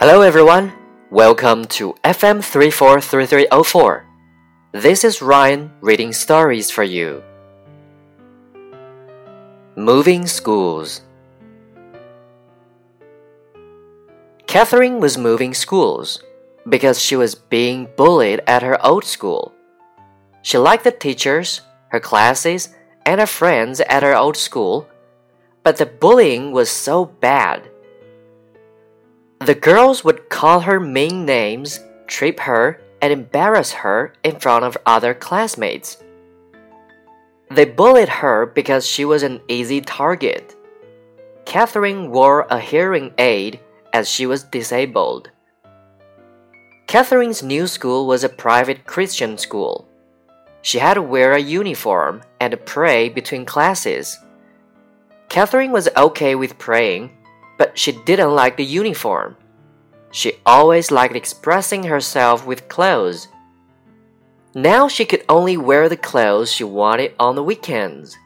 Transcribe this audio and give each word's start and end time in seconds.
Hello 0.00 0.22
everyone, 0.22 0.72
welcome 1.10 1.66
to 1.66 1.92
FM 2.02 2.42
343304. 2.42 4.06
This 4.72 5.04
is 5.04 5.20
Ryan 5.20 5.72
reading 5.82 6.14
stories 6.14 6.70
for 6.70 6.82
you. 6.82 7.22
Moving 9.76 10.26
Schools 10.26 11.02
Catherine 14.46 15.00
was 15.00 15.18
moving 15.18 15.52
schools 15.52 16.24
because 16.66 16.98
she 16.98 17.14
was 17.14 17.34
being 17.34 17.86
bullied 17.98 18.40
at 18.46 18.62
her 18.62 18.82
old 18.82 19.04
school. 19.04 19.52
She 20.40 20.56
liked 20.56 20.84
the 20.84 20.92
teachers, 20.92 21.60
her 21.88 22.00
classes, 22.00 22.70
and 23.04 23.20
her 23.20 23.26
friends 23.26 23.82
at 23.82 24.02
her 24.02 24.16
old 24.16 24.38
school, 24.38 24.88
but 25.62 25.76
the 25.76 25.84
bullying 25.84 26.52
was 26.52 26.70
so 26.70 27.04
bad 27.04 27.69
the 29.40 29.54
girls 29.54 30.04
would 30.04 30.28
call 30.28 30.60
her 30.60 30.78
mean 30.78 31.24
names, 31.24 31.80
trip 32.06 32.40
her, 32.40 32.78
and 33.00 33.10
embarrass 33.10 33.72
her 33.72 34.12
in 34.22 34.38
front 34.38 34.66
of 34.66 34.76
other 34.84 35.14
classmates. 35.14 35.96
They 37.50 37.64
bullied 37.64 38.10
her 38.10 38.44
because 38.44 38.86
she 38.86 39.06
was 39.06 39.22
an 39.22 39.40
easy 39.48 39.80
target. 39.80 40.54
Catherine 41.46 42.10
wore 42.10 42.46
a 42.50 42.60
hearing 42.60 43.14
aid 43.16 43.60
as 43.94 44.10
she 44.10 44.26
was 44.26 44.44
disabled. 44.44 45.30
Catherine's 46.86 47.42
new 47.42 47.66
school 47.66 48.06
was 48.06 48.24
a 48.24 48.28
private 48.28 48.84
Christian 48.84 49.38
school. 49.38 49.88
She 50.60 50.78
had 50.78 50.94
to 50.94 51.02
wear 51.02 51.32
a 51.32 51.40
uniform 51.40 52.20
and 52.40 52.66
pray 52.66 53.08
between 53.08 53.46
classes. 53.46 54.18
Catherine 55.30 55.72
was 55.72 55.88
okay 55.96 56.34
with 56.34 56.58
praying 56.58 57.10
but 57.60 57.78
she 57.78 57.92
didn't 57.92 58.34
like 58.34 58.56
the 58.56 58.64
uniform. 58.64 59.36
She 60.10 60.34
always 60.44 60.90
liked 60.90 61.14
expressing 61.14 61.84
herself 61.84 62.44
with 62.44 62.68
clothes. 62.68 63.28
Now 64.54 64.88
she 64.88 65.04
could 65.04 65.24
only 65.28 65.56
wear 65.56 65.88
the 65.88 65.96
clothes 65.96 66.52
she 66.52 66.64
wanted 66.64 67.14
on 67.20 67.36
the 67.36 67.44
weekends. 67.44 68.16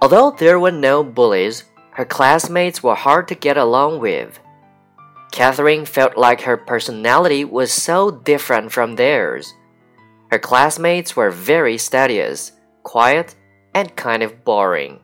Although 0.00 0.30
there 0.30 0.60
were 0.60 0.70
no 0.70 1.02
bullies, 1.02 1.64
her 1.92 2.04
classmates 2.04 2.82
were 2.82 2.94
hard 2.94 3.26
to 3.28 3.34
get 3.34 3.56
along 3.56 3.98
with. 3.98 4.38
Catherine 5.32 5.84
felt 5.84 6.16
like 6.16 6.42
her 6.42 6.56
personality 6.56 7.44
was 7.44 7.72
so 7.72 8.10
different 8.10 8.72
from 8.72 8.96
theirs. 8.96 9.52
Her 10.30 10.38
classmates 10.38 11.16
were 11.16 11.30
very 11.30 11.76
studious, 11.76 12.52
quiet, 12.84 13.34
and 13.74 13.94
kind 13.96 14.22
of 14.22 14.44
boring. 14.44 15.00